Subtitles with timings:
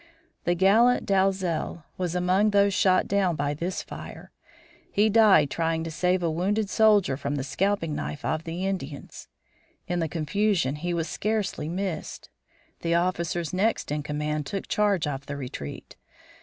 [0.45, 4.31] The gallant Dalzel was among those shot down by this fire.
[4.91, 9.27] He died trying to save a wounded soldier from the scalping knife of the Indians.
[9.87, 12.31] In the confusion he was scarcely missed.
[12.79, 15.95] The officers next in command took charge of the retreat.